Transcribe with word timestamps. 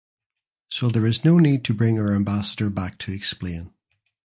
So 0.69 0.89
there 0.89 1.05
is 1.05 1.23
no 1.23 1.37
need 1.37 1.63
to 1.65 1.75
bring 1.75 1.99
our 1.99 2.13
ambassador 2.15 2.71
back 2.71 2.97
to 2.97 3.11
explain. 3.11 3.71